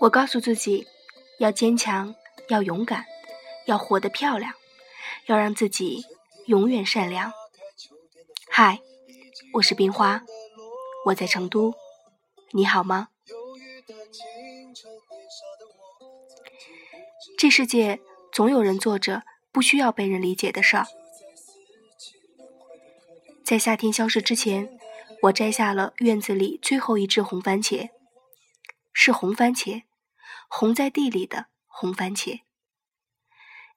[0.00, 0.86] 我告诉自己，
[1.40, 2.14] 要坚强，
[2.48, 3.04] 要勇敢，
[3.66, 4.54] 要活得漂亮，
[5.26, 6.06] 要让自己
[6.46, 7.30] 永远善良。
[8.48, 8.80] 嗨，
[9.52, 10.22] 我是冰花，
[11.04, 11.74] 我在成都，
[12.52, 13.08] 你好吗？
[17.36, 18.00] 这世界
[18.32, 20.86] 总有人做着不需要被人理解的事儿。
[23.44, 24.78] 在夏天消失之前，
[25.24, 27.90] 我摘下了院子里最后一只红番茄，
[28.94, 29.82] 是红番茄。
[30.52, 32.42] 红在地里的红番茄，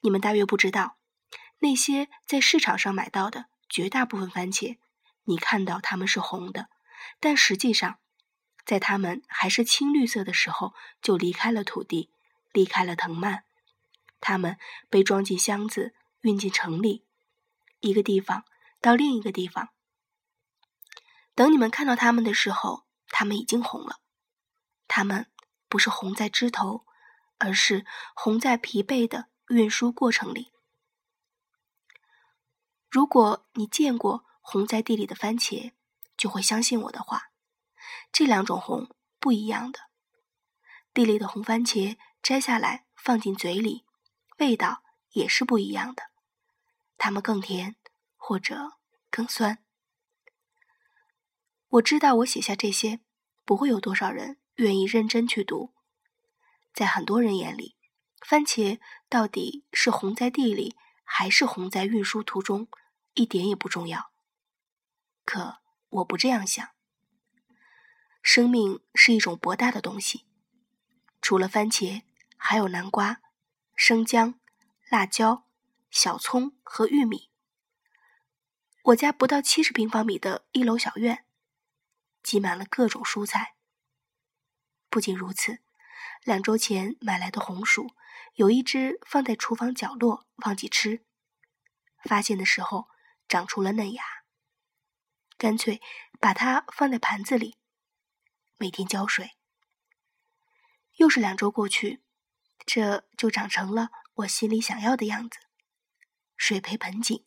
[0.00, 0.96] 你们大约不知道，
[1.58, 4.78] 那些在市场上买到的绝大部分番茄，
[5.24, 6.70] 你看到它们是红的，
[7.20, 7.98] 但实际上，
[8.64, 12.10] 在它们还是青绿色的时候就离开了土地，
[12.52, 13.44] 离开了藤蔓，
[14.20, 14.58] 它们
[14.88, 17.04] 被装进箱子，运进城里，
[17.80, 18.46] 一个地方
[18.80, 19.68] 到另一个地方。
[21.34, 24.00] 等你们看到它们的时候，它们已经红了，
[24.88, 25.26] 它们。
[25.72, 26.84] 不是红在枝头，
[27.38, 30.52] 而是红在疲惫的运输过程里。
[32.90, 35.72] 如果你见过红在地里的番茄，
[36.14, 37.30] 就会相信我的话。
[38.12, 39.80] 这两种红不一样的，
[40.92, 43.86] 地里的红番茄摘下来放进嘴里，
[44.40, 46.10] 味道也是不一样的。
[46.98, 47.76] 它们更甜，
[48.18, 48.72] 或者
[49.08, 49.64] 更酸。
[51.68, 53.00] 我知道，我写下这些，
[53.46, 54.41] 不会有多少人。
[54.56, 55.72] 愿意认真去读，
[56.74, 57.76] 在很多人眼里，
[58.20, 58.78] 番茄
[59.08, 62.68] 到底是红在地里，还是红在运输途中，
[63.14, 64.12] 一点也不重要。
[65.24, 66.68] 可我不这样想。
[68.22, 70.26] 生命是一种博大的东西，
[71.20, 72.02] 除了番茄，
[72.36, 73.20] 还有南瓜、
[73.74, 74.38] 生姜、
[74.90, 75.44] 辣椒、
[75.90, 77.30] 小葱和玉米。
[78.84, 81.24] 我家不到七十平方米的一楼小院，
[82.22, 83.54] 挤满了各种蔬菜。
[84.92, 85.58] 不仅如此，
[86.22, 87.94] 两周前买来的红薯，
[88.34, 91.02] 有一只放在厨房角落忘记吃，
[92.04, 92.90] 发现的时候
[93.26, 94.04] 长出了嫩芽，
[95.38, 95.80] 干脆
[96.20, 97.56] 把它放在盘子里，
[98.58, 99.30] 每天浇水。
[100.96, 102.02] 又是两周过去，
[102.66, 105.38] 这就长成了我心里想要的样子，
[106.36, 107.24] 水培盆景。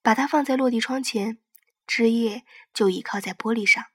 [0.00, 1.38] 把它放在落地窗前，
[1.86, 3.91] 枝叶就倚靠在玻璃上。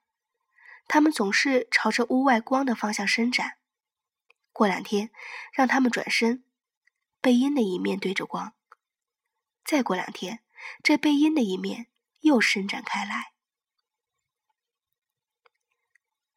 [0.88, 3.58] 它们总是朝着屋外光的方向伸展。
[4.54, 5.12] 过两天，
[5.52, 6.44] 让它们转身，
[7.22, 8.54] 背阴的一面对着光。
[9.64, 10.44] 再过两天，
[10.82, 11.88] 这背阴的一面
[12.22, 13.34] 又伸展开来。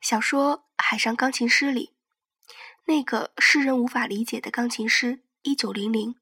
[0.01, 1.95] 小说《海上钢琴师》里，
[2.85, 6.17] 那个世人无法理解的钢琴师一九零零，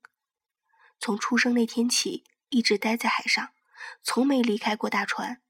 [1.00, 3.54] 从出生那天起一直待在海上，
[4.02, 5.40] 从没离开过大船。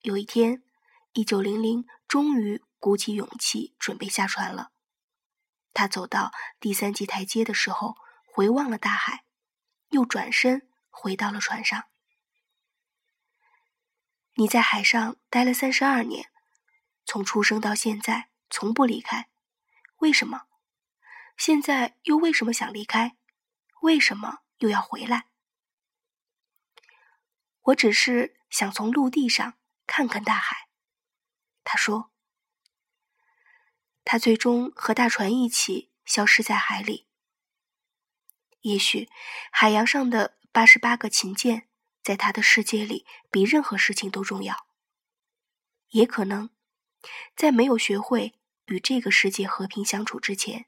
[0.00, 0.65] 有一天。
[1.16, 4.70] 一九零零终于鼓起勇气准备下船了。
[5.72, 7.96] 他走到第三级台阶的时候，
[8.26, 9.24] 回望了大海，
[9.88, 11.86] 又转身回到了船上。
[14.34, 16.30] 你在海上待了三十二年，
[17.06, 19.30] 从出生到现在从不离开，
[20.00, 20.42] 为什么？
[21.38, 23.16] 现在又为什么想离开？
[23.80, 25.28] 为什么又要回来？
[27.62, 29.54] 我只是想从陆地上
[29.86, 30.65] 看看大海。
[31.68, 32.12] 他说
[34.06, 37.08] ：“他最终和大船一起消失在海里。
[38.60, 39.10] 也许
[39.50, 41.68] 海洋上的八十八个琴键，
[42.04, 44.68] 在他的世界里比任何事情都重要。
[45.88, 46.50] 也可能，
[47.34, 50.66] 在没有学会与这个世界和平相处之前，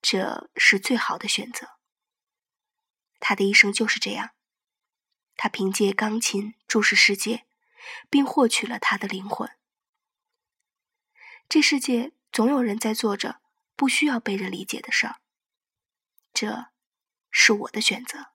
[0.00, 1.76] 这是最好的选择。
[3.20, 4.30] 他的一生就是这样。
[5.36, 7.44] 他凭借钢琴注视世界，
[8.08, 9.54] 并获取了他的灵魂。”
[11.48, 13.40] 这世界总有人在做着
[13.76, 15.16] 不需要被人理解的事儿，
[16.32, 16.66] 这
[17.30, 18.26] 是我的选择。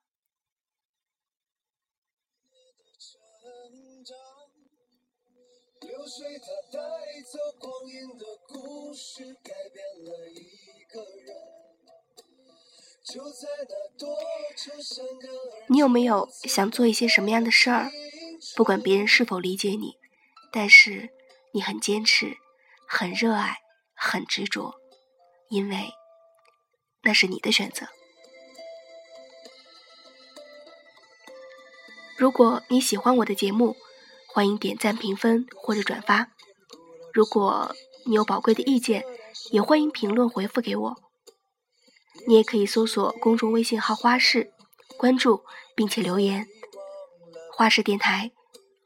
[15.68, 17.90] 你有没有想做一些什么样的事儿？
[18.56, 19.98] 不管别人是否理解你，
[20.50, 21.10] 但是
[21.52, 22.38] 你很坚持。
[22.92, 23.58] 很热爱，
[23.94, 24.74] 很执着，
[25.48, 25.92] 因为
[27.04, 27.86] 那是你的选择。
[32.16, 33.76] 如果你喜欢我的节目，
[34.34, 36.32] 欢迎点赞、评分或者转发。
[37.14, 37.76] 如果
[38.06, 39.04] 你有宝贵的意见，
[39.52, 40.96] 也欢迎评论回复给我。
[42.26, 44.52] 你也可以搜索公众微信号“花式”，
[44.98, 45.44] 关注
[45.76, 46.48] 并且留言。
[47.56, 48.32] 花式电台，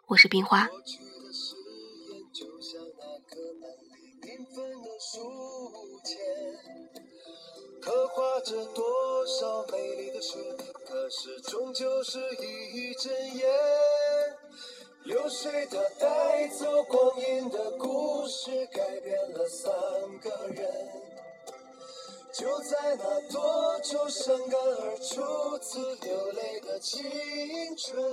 [0.09, 0.69] 我是冰花。
[8.45, 10.37] 着多少美丽的诗，
[10.87, 13.49] 可是终究是一阵烟。
[15.05, 19.73] 流水它带走光阴的故事，改变了三
[20.21, 20.71] 个人。
[22.35, 27.03] 就在那多愁善感而初次流泪的青
[27.77, 28.13] 春。